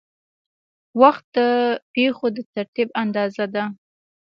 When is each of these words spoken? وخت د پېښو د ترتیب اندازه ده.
وخت 1.01 1.25
د 1.37 1.37
پېښو 1.93 2.25
د 2.35 2.37
ترتیب 2.53 2.89
اندازه 3.03 3.45
ده. 3.53 3.63